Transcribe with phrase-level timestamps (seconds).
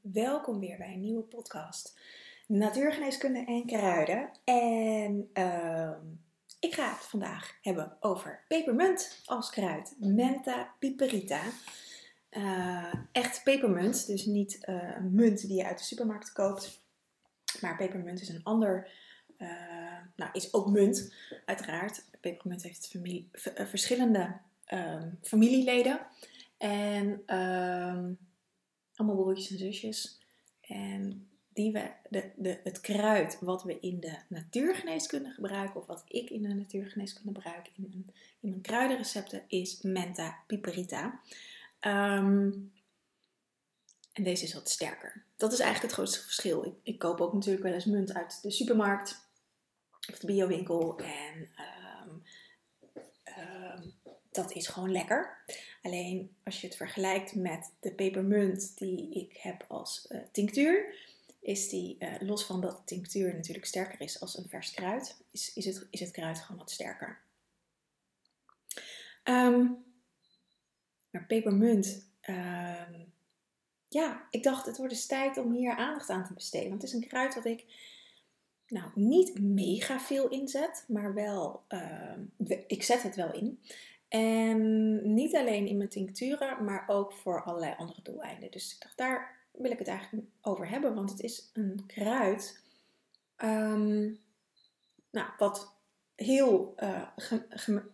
[0.00, 1.98] Welkom weer bij een nieuwe podcast
[2.46, 4.30] Natuurgeneeskunde en kruiden.
[4.44, 6.00] En ehm,
[6.60, 9.94] ik ga het vandaag hebben over pepermunt als kruid.
[9.98, 11.42] Menta piperita.
[12.30, 16.82] Uh, echt pepermunt, dus niet uh, munt die je uit de supermarkt koopt.
[17.60, 18.90] Maar pepermunt is een ander,
[19.38, 19.48] uh,
[20.16, 21.14] nou is ook munt
[21.44, 22.04] uiteraard.
[22.20, 24.36] Pepermunt heeft familie, verschillende
[24.72, 26.00] um, familieleden.
[26.58, 28.18] En um,
[29.00, 30.18] allemaal broertjes en zusjes.
[30.60, 36.04] En die we, de, de, het kruid wat we in de natuurgeneeskunde gebruiken, of wat
[36.08, 41.20] ik in de natuurgeneeskunde gebruik in mijn, in mijn kruidenrecepten, is Menta piperita.
[41.80, 42.72] Um,
[44.12, 45.24] en deze is wat sterker.
[45.36, 46.64] Dat is eigenlijk het grootste verschil.
[46.64, 49.28] Ik, ik, koop ook natuurlijk wel eens munt uit de supermarkt
[50.10, 50.98] of de biowinkel.
[50.98, 51.48] En
[52.06, 52.22] um,
[53.38, 53.94] um,
[54.30, 55.44] dat is gewoon lekker.
[55.82, 60.94] Alleen als je het vergelijkt met de pepermunt die ik heb als uh, tinctuur,
[61.40, 65.54] is die, uh, los van dat tinctuur natuurlijk sterker is als een vers kruid, is,
[65.54, 67.18] is, het, is het kruid gewoon wat sterker.
[69.24, 69.84] Um,
[71.10, 73.12] maar pepermunt, um,
[73.88, 76.68] ja, ik dacht het wordt eens tijd om hier aandacht aan te besteden.
[76.68, 77.64] Want het is een kruid wat ik
[78.66, 83.60] nou, niet mega veel inzet, maar wel, uh, ik zet het wel in.
[84.10, 88.50] En niet alleen in mijn tincturen, maar ook voor allerlei andere doeleinden.
[88.50, 92.62] Dus ik dacht, daar wil ik het eigenlijk over hebben, want het is een kruid
[93.36, 94.18] um,
[95.10, 95.72] nou, wat
[96.14, 97.08] heel uh,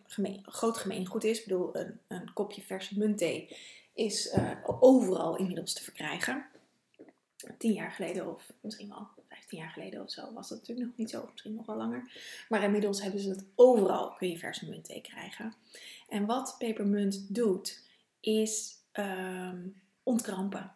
[0.06, 1.38] gemeen, groot gemeengoed is.
[1.38, 3.56] Ik bedoel, een, een kopje verse muntthee
[3.94, 4.50] is uh,
[4.80, 6.46] overal inmiddels te verkrijgen.
[7.58, 10.96] Tien jaar geleden of misschien wel 15 jaar geleden of zo was dat natuurlijk nog
[10.96, 12.10] niet zo, misschien nog wel langer.
[12.48, 15.54] Maar inmiddels hebben ze het overal, kun je verse muntthee krijgen.
[16.08, 17.84] En wat pepermunt doet,
[18.20, 20.74] is um, ontkrampen.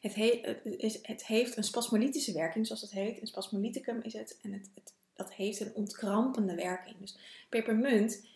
[0.00, 0.58] Het, he
[1.02, 3.20] het, heeft een spasmolytische werking, zoals het heet.
[3.20, 4.38] Een spasmolyticum is het.
[4.42, 6.98] En het, het, dat heeft een ontkrampende werking.
[6.98, 7.18] Dus
[7.48, 8.26] pepermunt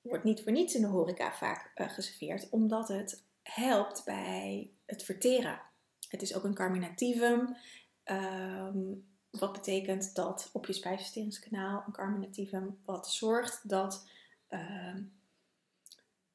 [0.00, 5.02] wordt niet voor niets in de horeca vaak uh, geserveerd, omdat het helpt bij het
[5.02, 5.60] verteren.
[6.08, 7.56] Het is ook een carminativum.
[8.04, 14.08] Um, wat betekent dat op je spijsverteringskanaal een carminativum wat zorgt dat
[14.50, 15.12] um,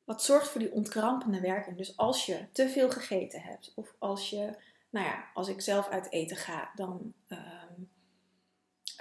[0.09, 1.77] wat zorgt voor die ontkrampende werking.
[1.77, 4.55] Dus als je te veel gegeten hebt, of als je,
[4.89, 7.13] nou ja, als ik zelf uit eten ga, dan.
[7.27, 7.89] Um,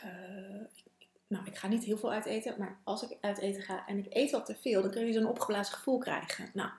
[0.05, 0.65] uh,
[1.27, 3.99] nou, ik ga niet heel veel uit eten, maar als ik uit eten ga en
[3.99, 6.51] ik eet wat te veel, dan kun je zo'n opgeblazen gevoel krijgen.
[6.55, 6.71] Nou,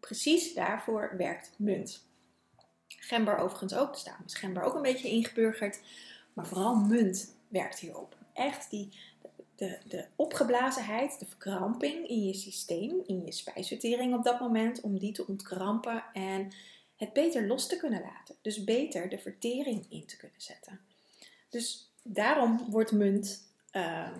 [0.00, 2.06] precies daarvoor werkt munt.
[2.86, 5.80] Gember overigens ook, dus daarom is gember ook een beetje ingeburgerd.
[6.32, 8.16] Maar vooral munt werkt hierop.
[8.32, 8.98] Echt die,
[9.56, 14.98] de, de opgeblazenheid, de verkramping in je systeem, in je spijsvertering op dat moment, om
[14.98, 16.52] die te ontkrampen en
[16.96, 18.36] het beter los te kunnen laten.
[18.42, 20.80] Dus beter de vertering in te kunnen zetten.
[21.48, 24.16] Dus daarom wordt munt uh,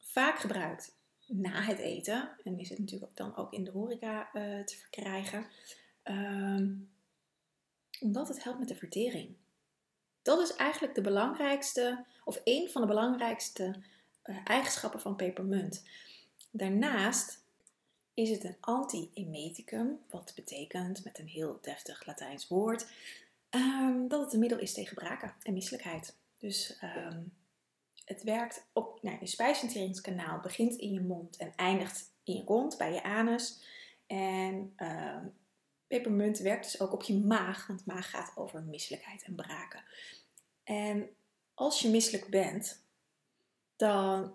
[0.00, 0.96] vaak gebruikt
[1.26, 2.30] na het eten.
[2.44, 5.46] En is het natuurlijk dan ook in de horeca uh, te verkrijgen.
[6.04, 6.60] Uh,
[8.00, 9.36] omdat het helpt met de vertering.
[10.22, 13.82] Dat is eigenlijk de belangrijkste, of een van de belangrijkste
[14.22, 15.84] eigenschappen van pepermunt.
[16.50, 17.42] Daarnaast
[18.14, 22.86] is het een anti-emeticum, wat betekent met een heel deftig Latijns woord
[23.50, 26.16] um, dat het een middel is tegen braken en misselijkheid.
[26.38, 27.32] Dus um,
[28.04, 32.78] het werkt op nou, je spijsverteringskanaal, begint in je mond en eindigt in je kont,
[32.78, 33.60] bij je anus.
[34.06, 35.34] En um,
[35.86, 39.82] pepermunt werkt dus ook op je maag, want maag gaat over misselijkheid en braken.
[40.64, 41.08] En
[41.54, 42.82] als je misselijk bent,
[43.80, 44.34] dan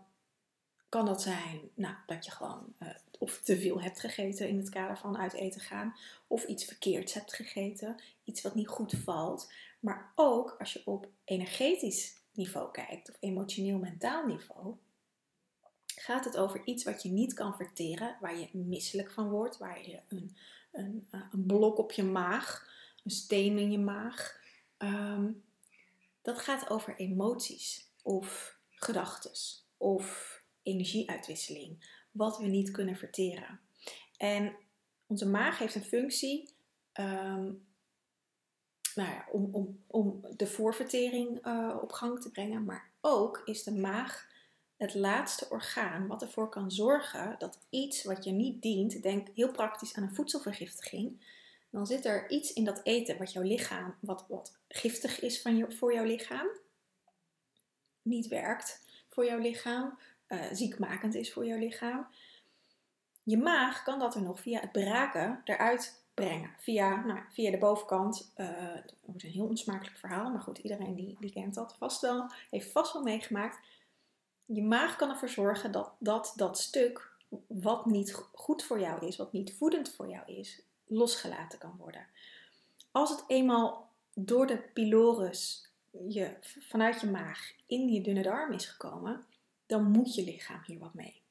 [0.90, 2.90] kan dat zijn nou, dat je gewoon uh,
[3.20, 5.96] of te veel hebt gegeten in het kader van uit eten gaan,
[6.28, 9.52] of iets verkeerds hebt gegeten, iets wat niet goed valt.
[9.80, 14.76] Maar ook als je op energetisch niveau kijkt, of emotioneel-mentaal niveau,
[15.86, 19.88] gaat het over iets wat je niet kan verteren, waar je misselijk van wordt, waar
[19.90, 20.36] je een,
[20.72, 22.70] een, eh, een blok op je maag,
[23.04, 24.40] een steen in je maag.
[24.78, 25.44] Um,
[26.22, 28.55] dat gaat over emoties of
[28.86, 29.32] gedachten
[29.78, 33.60] of energieuitwisseling, wat we niet kunnen verteren.
[34.18, 34.56] En
[35.08, 36.56] onze maag heeft een functie
[36.94, 37.66] um,
[38.96, 43.64] nou ja, om, om, om de voorvertering uh, op gang te brengen, maar ook is
[43.64, 44.28] de maag
[44.78, 49.52] het laatste orgaan wat ervoor kan zorgen dat iets wat je niet dient, denk heel
[49.52, 51.34] praktisch aan een voedselvergiftiging,
[51.70, 55.58] dan zit er iets in dat eten wat jouw lichaam, wat, wat giftig is van
[55.58, 56.48] je, voor jouw lichaam,
[58.06, 59.98] niet werkt voor jouw lichaam,
[60.28, 62.08] uh, ziekmakend is voor jouw lichaam.
[63.24, 66.50] Je maag kan dat er nog via het braken eruit brengen.
[66.58, 68.32] Via, nou, via de bovenkant.
[68.38, 72.02] Uh, dat wordt een heel onsmakelijk verhaal, maar goed, iedereen die, die kent dat vast
[72.02, 73.60] wel, heeft vast wel meegemaakt.
[74.46, 77.14] Je maag kan ervoor zorgen dat dat, dat stuk
[77.48, 82.08] wat niet goed voor jou is, wat niet voedend voor jou is, losgelaten kan worden.
[82.92, 85.65] Als het eenmaal door de pylorus
[86.08, 89.26] je, vanuit je maag in je dunne darm is gekomen,
[89.66, 91.22] dan moet je lichaam hier wat mee.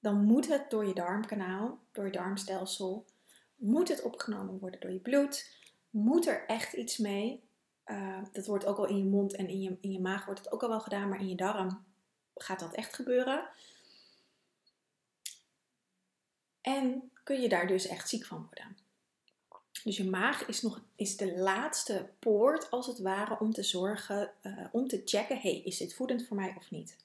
[0.00, 3.04] Dan moet het door je darmkanaal, door je darmstelsel,
[3.56, 5.56] moet het opgenomen worden door je bloed,
[5.90, 7.42] moet er echt iets mee.
[7.86, 10.40] Uh, dat wordt ook al in je mond en in je, in je maag wordt
[10.40, 11.84] het ook al wel gedaan, maar in je darm
[12.34, 13.48] gaat dat echt gebeuren.
[16.60, 18.76] En kun je daar dus echt ziek van worden.
[19.84, 24.30] Dus je maag is, nog, is de laatste poort, als het ware, om te zorgen,
[24.42, 26.96] uh, om te checken: hey, is dit voedend voor mij of niet?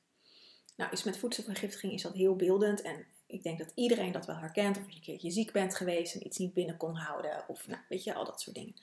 [0.75, 2.81] Nou, is met voedselvergiftiging is dat heel beeldend.
[2.81, 4.77] En ik denk dat iedereen dat wel herkent.
[4.77, 7.43] Of je een keertje ziek bent geweest en iets niet binnen kon houden.
[7.47, 8.75] Of nou, weet je, al dat soort dingen.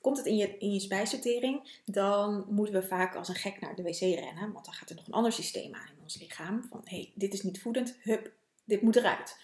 [0.00, 3.74] Komt het in je, in je spijsvertering, dan moeten we vaak als een gek naar
[3.74, 4.52] de wc rennen.
[4.52, 6.66] Want dan gaat er nog een ander systeem aan in ons lichaam.
[6.70, 7.96] Van, hé, hey, dit is niet voedend.
[8.02, 8.32] Hup,
[8.64, 9.38] dit moet eruit.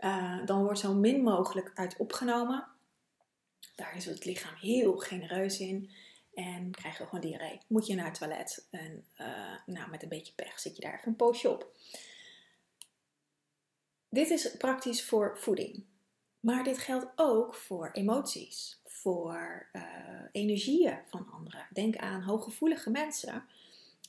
[0.00, 2.66] Uh, dan wordt zo min mogelijk uit opgenomen.
[3.78, 5.90] Daar is het lichaam heel genereus in.
[6.34, 7.60] En krijg je gewoon diarree.
[7.66, 8.66] Moet je naar het toilet.
[8.70, 9.26] En uh,
[9.66, 11.76] nou, met een beetje pech zit je daar even een poosje op.
[14.08, 15.84] Dit is praktisch voor voeding.
[16.40, 19.82] Maar dit geldt ook voor emoties, voor uh,
[20.32, 21.66] energieën van anderen.
[21.72, 23.44] Denk aan hooggevoelige mensen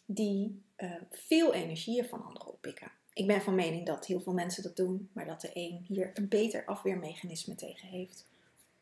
[0.05, 2.91] die uh, veel energieën van anderen oppikken.
[3.13, 6.11] Ik ben van mening dat heel veel mensen dat doen, maar dat de een hier
[6.13, 8.25] een beter afweermechanisme tegen heeft.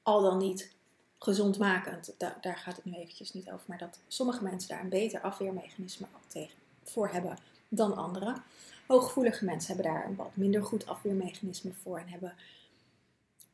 [0.02, 0.76] Al dan niet
[1.20, 4.90] gezondmakend, da daar gaat het nu eventjes niet over, maar dat sommige mensen daar een
[4.90, 7.38] beter afweermechanisme tegen, voor hebben
[7.70, 8.44] dan anderen.
[8.88, 12.36] Hooggevoelige mensen hebben daar een wat minder goed afweermechanisme voor en hebben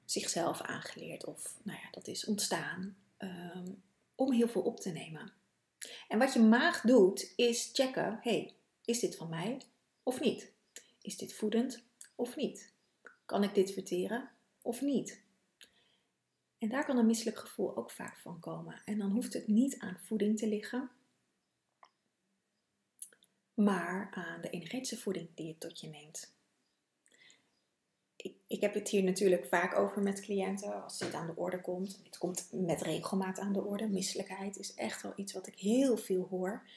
[0.05, 3.81] zichzelf aangeleerd of nou ja, dat is ontstaan um,
[4.15, 5.31] om heel veel op te nemen.
[6.07, 8.53] En wat je maag doet is checken, hey,
[8.85, 9.61] is dit van mij
[10.03, 10.51] of niet?
[11.01, 11.83] Is dit voedend
[12.15, 12.71] of niet?
[13.25, 14.29] Kan ik dit verteren
[14.61, 15.22] of niet?
[16.63, 18.81] En daar kan een misselijk gevoel ook vaak van komen.
[18.85, 20.89] En dan hoeft het niet aan voeding te liggen,
[23.53, 26.33] maar aan de energetische voeding die je tot je neemt.
[28.15, 31.61] Ik, ik heb het hier natuurlijk vaak over met cliënten als dit aan de orde
[31.61, 31.99] komt.
[32.03, 33.87] Het komt met regelmaat aan de orde.
[33.87, 36.67] Misselijkheid is echt wel iets wat ik heel veel hoor.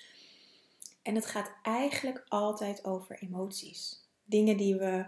[1.02, 4.08] En het gaat eigenlijk altijd over emoties.
[4.24, 5.06] Dingen die we,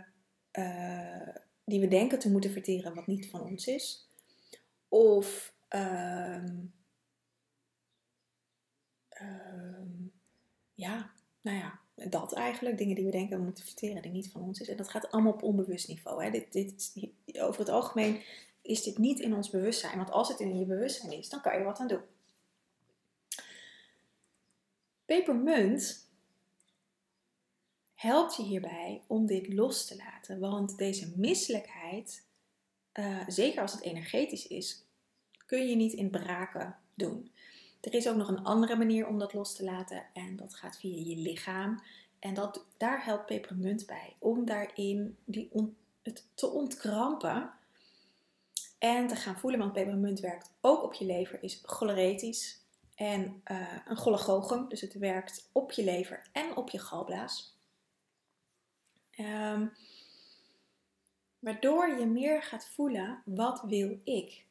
[0.52, 4.07] uh, die we denken te moeten verteren wat niet van ons is.
[4.88, 6.72] Of um,
[9.20, 10.12] um,
[10.74, 12.78] ja, nou ja, dat eigenlijk.
[12.78, 14.68] Dingen die we denken we moeten verteren, die niet van ons is.
[14.68, 16.24] En dat gaat allemaal op onbewust niveau.
[16.24, 16.30] Hè.
[16.30, 16.92] Dit, dit,
[17.38, 18.22] over het algemeen
[18.62, 19.96] is dit niet in ons bewustzijn.
[19.96, 22.02] Want als het in je bewustzijn is, dan kan je wat aan doen.
[25.04, 26.08] Pepermunt
[27.94, 30.40] helpt je hierbij om dit los te laten.
[30.40, 32.27] Want deze misselijkheid
[32.98, 34.84] uh, zeker als het energetisch is,
[35.46, 37.32] kun je niet in braken doen.
[37.80, 40.78] Er is ook nog een andere manier om dat los te laten en dat gaat
[40.78, 41.82] via je lichaam.
[42.18, 45.50] En dat, daar helpt pepermunt bij om daarin die
[46.02, 47.52] het te ontkrampen
[48.78, 49.60] en te gaan voelen.
[49.60, 52.60] Want pepermunt werkt ook op je lever, is choleretisch
[52.94, 54.68] en uh, een cholagogen.
[54.68, 57.56] Dus het werkt op je lever en op je galblaas.
[59.18, 59.72] Um,
[61.38, 64.44] Waardoor je meer gaat voelen, wat wil ik?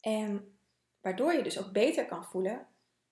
[0.00, 0.56] En
[1.00, 2.66] waardoor je dus ook beter kan voelen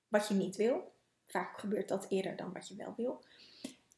[0.08, 0.92] wat je niet wil.
[1.26, 3.24] Vaak gebeurt dat eerder dan wat je wel wil.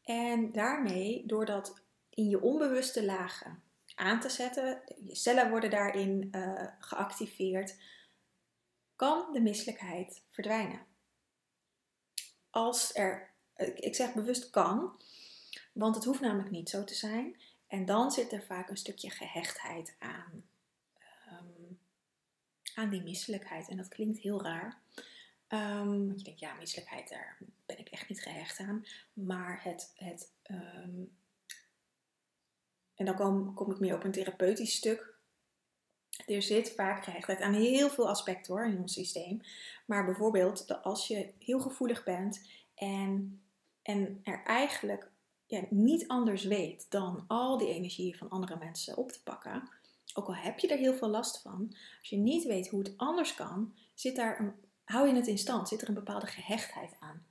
[0.04, 3.62] En daarmee, door dat in je onbewuste lagen
[3.94, 7.76] aan te zetten, je cellen worden daarin uh, geactiveerd,
[8.96, 10.86] kan de misselijkheid verdwijnen.
[12.50, 13.30] Als er,
[13.74, 15.00] ik zeg bewust kan,
[15.72, 17.36] want het hoeft namelijk niet zo te zijn.
[17.72, 20.44] En dan zit er vaak een stukje gehechtheid aan.
[21.30, 21.78] Um,
[22.74, 23.68] aan die misselijkheid.
[23.68, 24.80] En dat klinkt heel raar.
[25.48, 28.86] Um, want je denkt, ja, misselijkheid, daar ben ik echt niet gehecht aan.
[29.12, 29.92] Maar het.
[29.94, 31.16] het um,
[32.94, 35.14] en dan kom, kom ik meer op een therapeutisch stuk.
[36.26, 39.40] Er zit vaak gehechtheid aan heel veel aspecten hoor in ons systeem.
[39.86, 43.42] Maar bijvoorbeeld als je heel gevoelig bent en,
[43.82, 45.11] en er eigenlijk
[45.70, 49.68] niet anders weet dan al die energie van andere mensen op te pakken,
[50.14, 52.94] ook al heb je er heel veel last van, als je niet weet hoe het
[52.96, 54.52] anders kan, zit daar een,
[54.84, 57.26] hou je het in stand, zit er een bepaalde gehechtheid aan.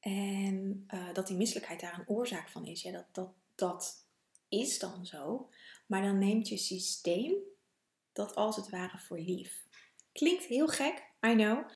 [0.00, 4.04] En uh, dat die misselijkheid daar een oorzaak van is, ja, dat, dat, dat
[4.48, 5.48] is dan zo.
[5.86, 7.34] Maar dan neemt je systeem
[8.12, 9.64] dat als het ware voor lief.
[10.12, 11.68] Klinkt heel gek, I know.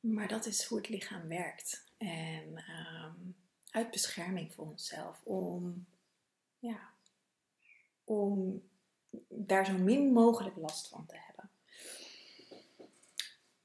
[0.00, 1.84] Maar dat is hoe het lichaam werkt.
[1.98, 3.30] En ehm,
[3.74, 5.20] uit bescherming voor onszelf.
[5.22, 5.86] Om,
[6.58, 6.90] ja,
[8.04, 8.62] om
[9.28, 11.50] daar zo min mogelijk last van te hebben.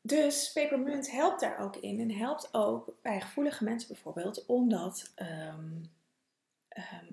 [0.02, 2.00] Dus pepermunt helpt daar ook in.
[2.00, 5.84] En helpt ook bij gevoelige mensen bijvoorbeeld om dat ehm,
[6.68, 7.06] ehm,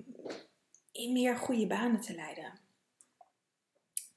[0.91, 2.53] in meer goede banen te leiden.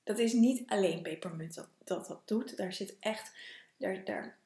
[0.03, 2.57] Dat is niet alleen pepermunt dat dat, dat doet.
[2.57, 3.33] Daar zit echt.
[3.77, 4.39] Daar, daar,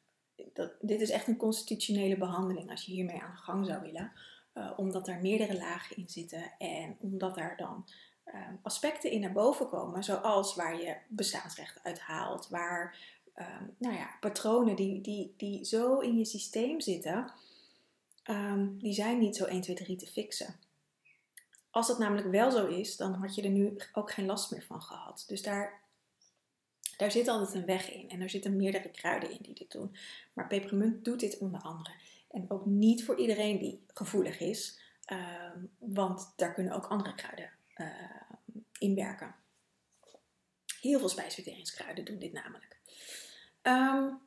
[0.53, 4.12] dat, dit is echt een constitutionele behandeling als je hiermee aan de gang zou willen.
[4.55, 7.87] Uh, omdat er meerdere lagen in zitten en omdat daar dan
[8.26, 12.97] uh, aspecten in naar boven komen, zoals waar je bestaansrecht uit haalt, waar
[13.37, 17.33] um, nou ja, patronen die, die, die zo in je systeem zitten,
[18.31, 20.55] um, die zijn niet zo 1, 2, 3 te fixen.
[21.71, 24.64] Als dat namelijk wel zo is, dan had je er nu ook geen last meer
[24.67, 25.25] van gehad.
[25.26, 25.83] Dus daar,
[26.96, 28.10] daar zit altijd een weg in.
[28.10, 29.96] En er zitten meerdere kruiden in die dit doen.
[30.32, 31.94] Maar pepermunt doet dit onder andere.
[32.30, 34.80] En ook niet voor iedereen die gevoelig is.
[35.12, 37.86] Um, want daar kunnen ook andere kruiden uh,
[38.78, 39.34] in werken.
[40.80, 42.78] Heel veel spijsverteringskruiden doen dit namelijk.
[43.62, 44.20] Um,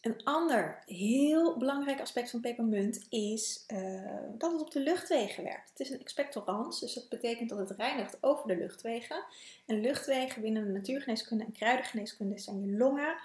[0.00, 5.68] een ander heel belangrijk aspect van pepermunt is uh, dat het op de luchtwegen werkt.
[5.70, 9.24] Het is een expectorans, dus dat betekent dat het reinigt over de luchtwegen.
[9.66, 13.16] En luchtwegen binnen de natuurgeneeskunde en kruidengeneeskunde zijn je longen,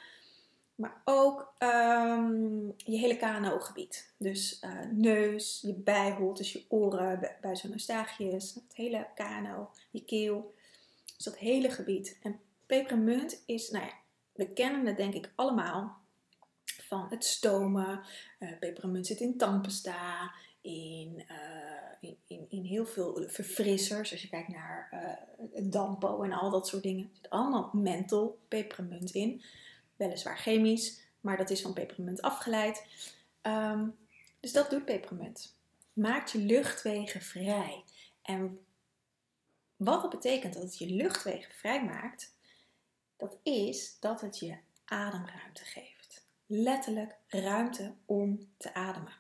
[0.76, 4.14] maar ook um, je hele KNO-gebied.
[4.18, 10.04] Dus uh, neus, je bijholte, dus je oren, buis en eustachius, het hele KNO, je
[10.06, 10.54] keel.
[11.16, 12.18] Dus dat hele gebied.
[12.22, 13.94] En pepermunt is, nou ja,
[14.34, 16.04] we kennen het denk ik allemaal
[16.88, 18.02] van het stomen.
[18.40, 24.12] Uh, pepermunt zit in tandpasta, in, uh, in, in, in, heel veel verfrissers.
[24.12, 24.90] Als je kijkt naar
[25.54, 27.04] uh, dampo en al dat soort dingen.
[27.04, 29.44] Er zit allemaal menthol, pepermunt in.
[29.96, 32.86] Weliswaar chemisch, maar dat is van pepermunt afgeleid.
[33.42, 33.96] Um,
[34.40, 35.58] dus dat doet pepermunt.
[35.94, 37.84] Maakt je luchtwegen vrij.
[38.22, 38.60] En
[39.76, 42.36] wat dat betekent dat het je luchtwegen vrij maakt,
[43.18, 45.95] dat is dat het je ademruimte geeft.
[46.46, 49.14] Letterlijk ruimte om te ademen.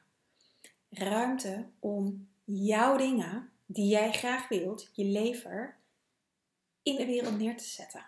[0.89, 5.77] Ruimte om jouw dingen die jij graag wilt, je lever,
[6.83, 8.05] in de wereld neer te zetten.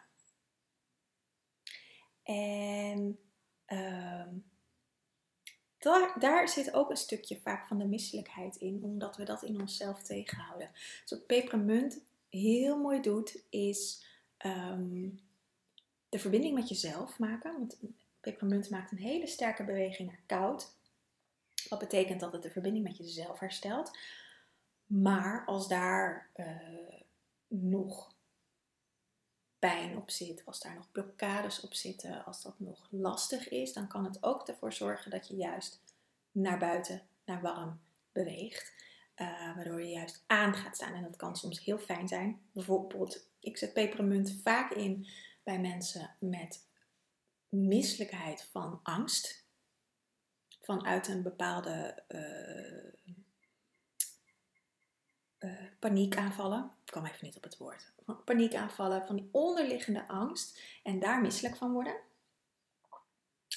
[2.24, 3.20] En
[3.68, 4.28] uh,
[5.78, 9.62] daar, daar, zit ook een stukje vaak van de misselijkheid in, omdat we dat in
[9.62, 10.70] onszelf tegenhouden.
[10.74, 14.06] Dus wat pepermunt heel mooi doet, is
[14.46, 15.20] um,
[16.10, 17.54] de verbinding met jezelf maken.
[17.54, 17.80] Want
[18.32, 20.76] pepermunt maakt een hele sterke beweging naar koud.
[21.70, 23.98] Wat betekent dat het de verbinding met jezelf herstelt.
[24.86, 26.46] Maar als daar uh,
[27.48, 28.16] nog
[29.60, 33.88] pijn op zit, als daar nog blokkades op zitten, als dat nog lastig is, dan
[33.88, 35.82] kan het ook ervoor zorgen dat je juist
[36.32, 37.80] naar buiten, naar warm
[38.12, 38.74] beweegt.
[39.16, 40.94] Uh, waardoor je juist aan gaat staan.
[40.94, 42.42] En dat kan soms heel fijn zijn.
[42.52, 45.08] Bijvoorbeeld, ik zet pepermunt vaak in
[45.44, 46.67] bij mensen met
[47.66, 49.46] misselijkheid van angst.
[50.62, 52.94] Vanuit een bepaalde uh,
[55.40, 56.72] uh, paniekaanvallen.
[56.86, 57.92] Ik kwam even niet op het woord.
[58.26, 61.96] Paniekaanvallen, van die onderliggende angst en daar misselijk van worden.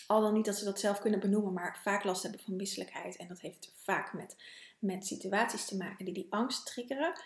[0.06, 3.16] Al dan niet dat ze dat zelf kunnen benoemen, maar vaak last hebben van misselijkheid.
[3.16, 4.36] En dat heeft vaak met,
[4.78, 7.20] met situaties te maken die die angst triggeren.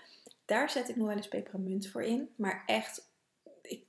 [0.44, 2.34] Daar zet ik nog wel eens pepermunt voor in.
[2.36, 3.10] Maar echt,
[3.62, 3.86] ik,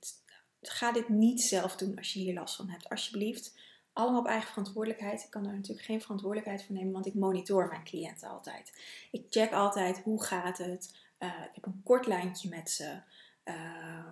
[0.70, 2.88] ga dit niet zelf doen als je hier last van hebt.
[2.88, 3.54] Alsjeblieft,
[3.92, 5.22] allemaal op eigen verantwoordelijkheid.
[5.22, 8.72] Ik kan daar natuurlijk geen verantwoordelijkheid voor nemen, want ik monitor mijn cliënten altijd.
[9.10, 10.96] Ik check altijd hoe gaat het.
[11.18, 13.00] Uh, ik heb een kort lijntje met ze.
[13.44, 14.08] Uh,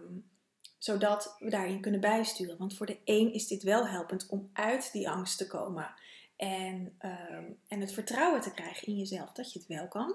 [0.79, 2.59] zodat we daarin kunnen bijsturen.
[2.59, 5.95] Want voor de een is dit wel helpend om uit die angst te komen.
[6.37, 7.11] En, uh,
[7.69, 10.15] en het vertrouwen te krijgen in jezelf dat je het wel kan.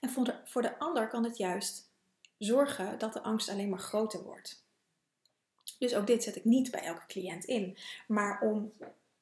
[0.00, 1.90] En voor de, voor de ander kan het juist
[2.38, 4.65] zorgen dat de angst alleen maar groter wordt.
[5.78, 7.76] Dus ook dit zet ik niet bij elke cliënt in.
[8.06, 8.72] Maar om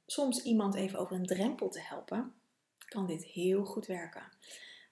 [0.07, 2.35] soms iemand even over een drempel te helpen,
[2.89, 4.23] kan dit heel goed werken.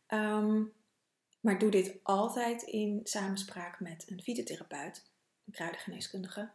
[0.08, 0.72] Um,
[1.40, 5.04] maar doe dit altijd in samenspraak met een fytotherapeut,
[5.44, 6.50] een kruidengeneeskundige.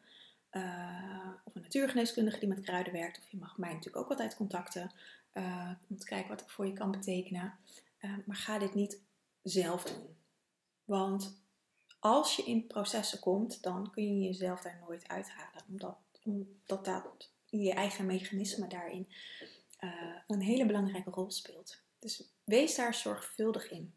[0.51, 3.17] Uh, of een natuurgeneeskundige die met kruiden werkt.
[3.17, 4.91] Of je mag mij natuurlijk ook altijd contacten
[5.33, 7.53] uh, om te kijken wat ik voor je kan betekenen.
[8.01, 9.01] Uh, maar ga dit niet
[9.43, 10.15] zelf doen.
[10.83, 11.41] Want
[11.99, 15.63] als je in processen komt, dan kun je jezelf daar nooit uithalen.
[15.67, 19.07] Omdat, omdat dat je eigen mechanisme daarin
[19.79, 21.81] uh, een hele belangrijke rol speelt.
[21.99, 23.93] Dus wees daar zorgvuldig in.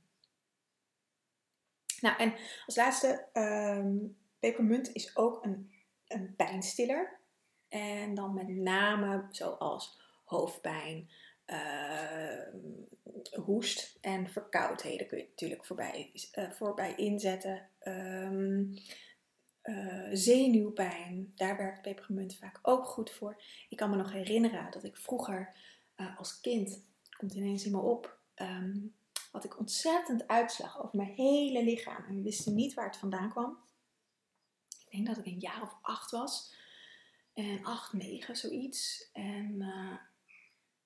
[2.00, 2.34] Nou, en
[2.66, 5.72] als laatste, um, pepermunt is ook een,
[6.06, 7.18] een pijnstiller.
[7.68, 11.10] En dan met name zoals hoofdpijn,
[13.44, 17.68] hoest en verkoudheden kun je natuurlijk voorbij, uh, voorbij inzetten.
[17.82, 18.74] Um,
[19.62, 23.42] uh, zenuwpijn, daar werkt pepermunt vaak ook goed voor.
[23.68, 25.56] Ik kan me nog herinneren dat ik vroeger
[26.16, 26.82] als kind,
[27.16, 28.94] komt ineens in me op, um,
[29.30, 32.04] had ik ontzettend uitslag over mijn hele lichaam.
[32.08, 33.58] En we wisten niet waar het vandaan kwam.
[34.68, 36.54] Ik denk dat ik een jaar of acht was.
[37.34, 39.10] En acht, negen, zoiets.
[39.12, 39.62] En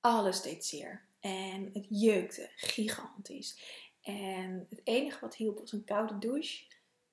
[0.05, 1.05] alles deed zeer.
[1.21, 3.63] En het jeukte gigantisch.
[4.01, 6.65] En het enige wat hielp was een koude douche.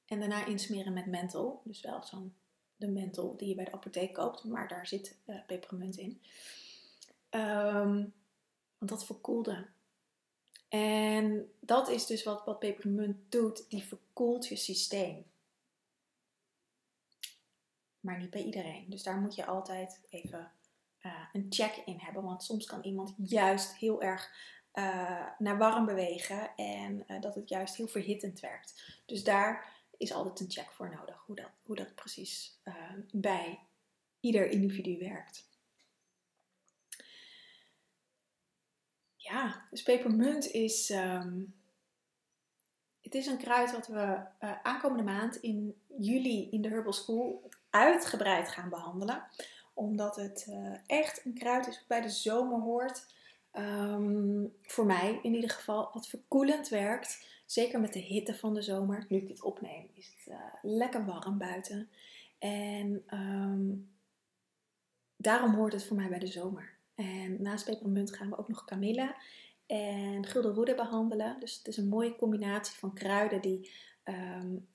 [0.06, 1.62] En daarna insmeren met menthol.
[1.64, 2.36] Dus wel zo'n
[2.76, 4.44] de menthol die je bij de apotheek koopt.
[4.44, 6.22] Maar daar zit uh, pepermunt in.
[7.30, 8.14] Um,
[8.78, 9.68] want dat verkoelde.
[10.70, 13.70] En dat is dus wat, wat pepermunt doet.
[13.70, 15.26] Die verkoelt je systeem.
[18.00, 18.90] Maar niet bij iedereen.
[18.90, 20.52] Dus daar moet je altijd even
[21.01, 22.24] uh, een check in hebben.
[22.24, 24.31] Want soms kan iemand juist heel erg
[24.74, 26.55] uh, naar warm bewegen.
[26.55, 29.01] En uh, dat het juist heel verhittend werkt.
[29.05, 31.24] Dus daar is altijd een check voor nodig.
[31.25, 32.60] Hoe dat, hoe dat precies
[33.12, 33.60] bij
[34.20, 35.50] ieder individu werkt.
[39.15, 40.89] Ja, dus pepermunt is.
[40.89, 41.60] Um,
[43.01, 44.20] het is een kruid wat we
[44.63, 49.27] aankomende maand in juli in de Herbal School uitgebreid gaan behandelen.
[49.74, 53.06] Omdat het uh, echt een kruid is wat bij de zomer hoort.
[53.54, 57.28] Um, voor mij in ieder geval, wat verkoelend werkt.
[57.46, 59.06] Zeker met de hitte van de zomer.
[59.10, 61.90] Nu ik dit opneem, is het uh, lekker warm buiten.
[62.40, 63.90] En um,
[65.16, 66.74] daarom hoort het voor mij bij de zomer.
[66.96, 69.16] En naast pepermunt gaan we ook nog kamille
[69.66, 71.40] en guldenroede behandelen.
[71.40, 73.72] Dus het is een mooie combinatie van kruiden die,
[74.06, 74.68] um,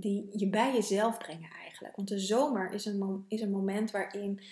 [0.00, 1.96] die je bij jezelf brengen eigenlijk.
[1.96, 4.42] Want de zomer is een, is een moment waarin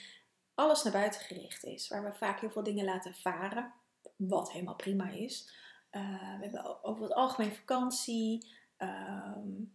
[0.54, 1.88] alles naar buiten gericht is.
[1.88, 3.72] Waar we vaak heel veel dingen laten varen,
[4.16, 5.52] wat helemaal prima is.
[5.92, 8.52] Uh, we hebben over het algemeen vakantie.
[8.78, 9.72] Um,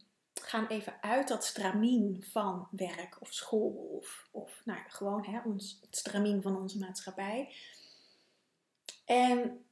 [0.49, 5.79] gaan even uit dat stramien van werk of school of, of nou, gewoon hè, ons,
[5.81, 7.55] het stramien van onze maatschappij.
[9.05, 9.65] En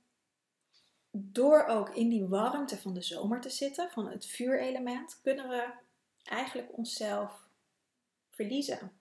[1.11, 5.73] door ook in die warmte van de zomer te zitten, van het vuurelement, kunnen we
[6.27, 7.47] eigenlijk onszelf
[8.29, 8.91] verliezen.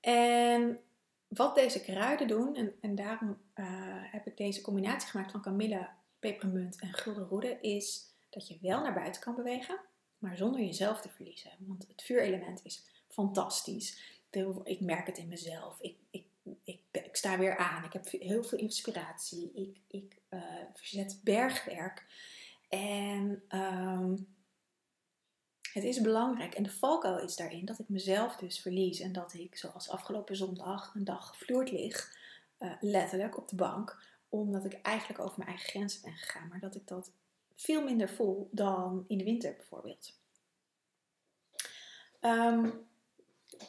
[0.00, 0.80] En
[1.28, 3.66] wat deze kruiden doen, en, en daarom uh,
[4.12, 8.94] heb ik deze combinatie gemaakt van kamille, pepermunt en guldenroede, is dat je wel naar
[8.94, 9.80] buiten kan bewegen,
[10.18, 11.50] maar zonder jezelf te verliezen.
[11.58, 14.12] Want het vuurelement is fantastisch.
[14.64, 15.80] Ik merk het in mezelf.
[15.80, 16.26] Ik, ik,
[16.64, 17.84] ik, ik sta weer aan.
[17.84, 19.52] Ik heb heel veel inspiratie.
[19.54, 22.06] Ik, ik uh, verzet bergwerk.
[22.68, 24.33] En um,
[25.74, 26.54] het is belangrijk.
[26.54, 29.00] En de valkuil is daarin dat ik mezelf dus verlies.
[29.00, 32.16] En dat ik, zoals afgelopen zondag, een dag gevloerd lig.
[32.58, 34.02] Uh, letterlijk op de bank.
[34.28, 36.48] Omdat ik eigenlijk over mijn eigen grenzen ben gegaan.
[36.48, 37.12] Maar dat ik dat
[37.54, 40.18] veel minder voel dan in de winter bijvoorbeeld.
[42.20, 42.88] Um,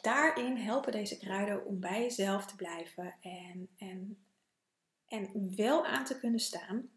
[0.02, 4.18] daarin helpen deze kruiden om bij jezelf te blijven en, en,
[5.06, 6.90] en wel aan te kunnen staan.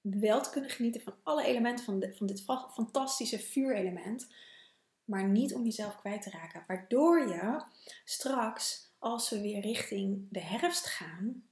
[0.00, 4.32] Wel te kunnen genieten van alle elementen van, van dit fantastische vuurelement.
[5.04, 6.64] Maar niet om jezelf kwijt te raken.
[6.66, 7.62] Waardoor je
[8.04, 11.48] straks, als we weer richting de herfst gaan,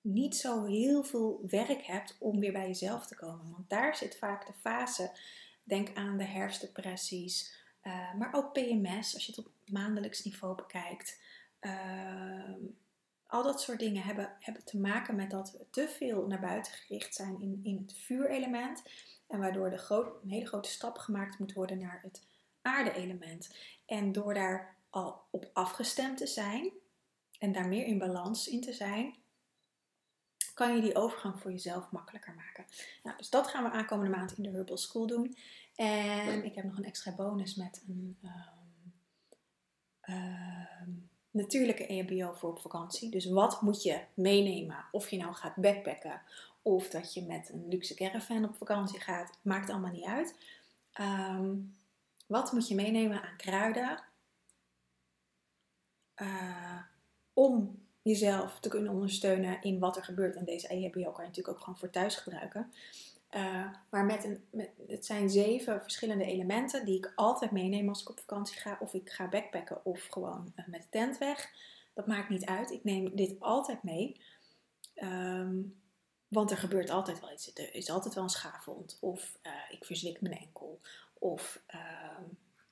[0.00, 3.50] niet zo heel veel werk hebt om weer bij jezelf te komen.
[3.50, 5.10] Want daar zit vaak de fase.
[5.64, 11.20] Denk aan de herfstdepressies, uh, maar ook PMS als je het op maandelijks niveau bekijkt.
[11.60, 12.54] Uh,
[13.32, 16.72] al dat soort dingen hebben, hebben te maken met dat we te veel naar buiten
[16.72, 18.82] gericht zijn in, in het vuurelement.
[19.26, 22.26] En waardoor de groot, een hele grote stap gemaakt moet worden naar het
[22.62, 23.56] aarde-element.
[23.86, 26.70] En door daar al op afgestemd te zijn
[27.38, 29.16] en daar meer in balans in te zijn,
[30.54, 32.64] kan je die overgang voor jezelf makkelijker maken.
[33.02, 35.36] Nou, dus dat gaan we aankomende maand in de Herbal School doen.
[35.74, 38.18] En ik heb nog een extra bonus met een
[40.02, 43.10] um, um, natuurlijke EHBO voor op vakantie.
[43.10, 44.84] Dus wat moet je meenemen?
[44.90, 46.22] Of je nou gaat backpacken
[46.62, 50.34] of dat je met een luxe caravan op vakantie gaat, maakt allemaal niet uit.
[51.00, 51.74] Um,
[52.26, 53.98] wat moet je meenemen aan kruiden
[56.16, 56.80] uh,
[57.32, 60.36] om jezelf te kunnen ondersteunen in wat er gebeurt.
[60.36, 62.72] En deze EHBO kan je natuurlijk ook gewoon voor thuis gebruiken.
[63.36, 68.10] Uh, maar met een, het zijn zeven verschillende elementen die ik altijd meeneem als ik
[68.10, 68.76] op vakantie ga.
[68.80, 71.50] Of ik ga backpacken of gewoon uh, met de tent weg.
[71.94, 72.70] Dat maakt niet uit.
[72.70, 74.20] Ik neem dit altijd mee.
[74.94, 75.80] Um,
[76.28, 77.54] want er gebeurt altijd wel iets.
[77.54, 78.98] Er is altijd wel een schaafwond.
[79.00, 80.80] Of uh, ik verslik mijn enkel.
[81.18, 82.18] Of uh,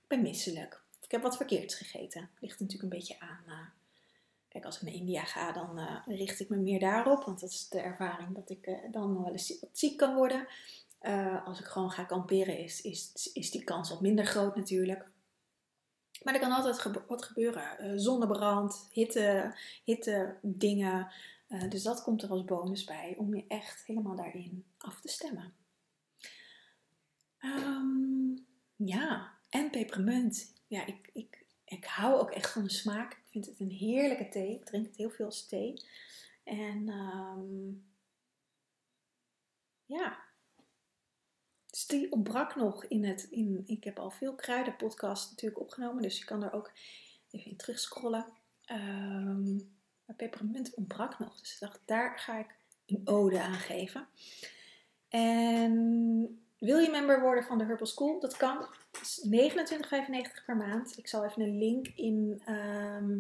[0.02, 0.82] ik ben misselijk.
[0.98, 2.30] Of ik heb wat verkeerds gegeten.
[2.40, 3.72] Ligt natuurlijk een beetje aan.
[4.50, 7.24] Uh, kijk, als ik naar India ga, dan eh, richt ik me meer daarop.
[7.24, 10.46] Want dat is de ervaring dat ik dan wel eens wat ziek kan worden.
[11.44, 12.82] als ik gewoon ga kamperen, is,
[13.32, 15.08] is, die kans wat minder groot natuurlijk.
[16.22, 18.00] Maar er kan altijd wat gebeuren.
[18.00, 21.12] zonnebrand, hitte, hitte dingen.
[21.50, 25.08] Uh, dus dat komt er als bonus bij om je echt helemaal daarin af te
[25.08, 25.52] stemmen.
[27.40, 30.52] Um, ja, en pepermunt.
[30.66, 33.19] Ja, ik, ik, ik hou ook echt van de smaak.
[33.30, 34.54] Vind het een heerlijke thee.
[34.54, 35.82] Ik drink het heel veel als thee.
[36.44, 37.84] En um,
[39.84, 40.18] ja,
[41.70, 43.22] dus die ontbrak nog in het.
[43.30, 46.72] In, ik heb al veel kruidenpodcasts natuurlijk opgenomen, dus je kan er ook
[47.30, 48.26] even in terugscrollen.
[48.72, 51.40] Um, maar pepermunt ontbrak nog.
[51.40, 54.08] Dus ik dacht, daar ga ik een ode aan geven.
[55.08, 58.20] En wil je member worden van de Herbal School?
[58.20, 58.66] Dat kan.
[58.90, 59.26] Het is
[60.38, 60.98] 29,95 per maand.
[60.98, 63.18] Ik zal even een link in ehm,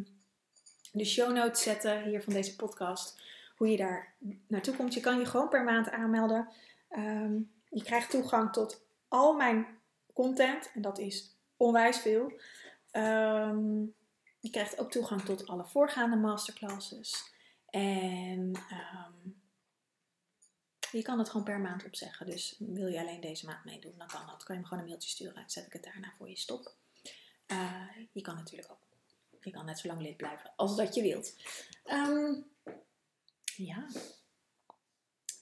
[0.92, 3.22] de show notes zetten hier van deze podcast.
[3.56, 4.14] Hoe je daar
[4.46, 4.94] naartoe komt.
[4.94, 6.48] Je kan je gewoon per maand aanmelden.
[6.88, 7.34] Ehm,
[7.68, 9.66] je krijgt toegang tot al mijn
[10.12, 10.70] content.
[10.74, 12.32] En dat is onwijs veel.
[12.92, 13.94] Um,
[14.40, 17.32] je krijgt ook toegang tot alle voorgaande masterclasses.
[17.70, 18.52] En
[20.92, 22.26] je kan het gewoon per maand opzeggen.
[22.26, 24.42] Dus wil je alleen deze maand meedoen, dan kan dat.
[24.42, 26.74] kan je me gewoon een mailtje sturen en zet ik het daarna voor je stop.
[27.46, 28.78] Uh, je kan natuurlijk ook.
[29.40, 31.34] Je kan net zo lang lid blijven als dat je wilt.
[31.84, 32.46] Um,
[33.56, 33.86] ja.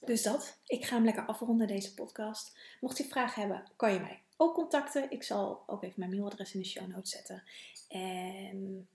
[0.05, 0.57] Dus dat.
[0.65, 2.57] Ik ga hem lekker afronden, deze podcast.
[2.79, 5.11] Mocht je vragen hebben, kan je mij ook contacten.
[5.11, 7.43] Ik zal ook even mijn mailadres in de show notes zetten.
[7.87, 8.87] En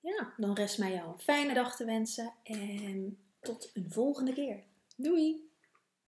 [0.00, 2.32] ja, dan rest mij jou een fijne dag te wensen.
[2.42, 4.62] En tot een volgende keer.
[5.02, 5.51] Doei!